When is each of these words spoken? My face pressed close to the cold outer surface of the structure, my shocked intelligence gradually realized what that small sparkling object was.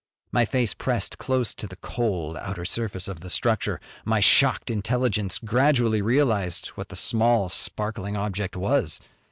My 0.31 0.45
face 0.45 0.73
pressed 0.73 1.19
close 1.19 1.53
to 1.53 1.67
the 1.67 1.75
cold 1.75 2.35
outer 2.35 2.65
surface 2.65 3.07
of 3.07 3.19
the 3.19 3.29
structure, 3.29 3.79
my 4.03 4.19
shocked 4.19 4.71
intelligence 4.71 5.37
gradually 5.37 6.01
realized 6.01 6.69
what 6.69 6.89
that 6.89 6.95
small 6.95 7.49
sparkling 7.49 8.17
object 8.17 8.57
was. 8.57 8.99